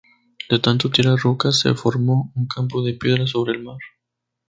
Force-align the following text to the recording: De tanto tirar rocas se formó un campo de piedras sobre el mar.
De 0.49 0.57
tanto 0.57 0.89
tirar 0.89 1.15
rocas 1.19 1.59
se 1.59 1.75
formó 1.75 2.31
un 2.33 2.47
campo 2.47 2.81
de 2.81 2.95
piedras 2.95 3.29
sobre 3.29 3.53
el 3.53 3.61
mar. 3.61 3.77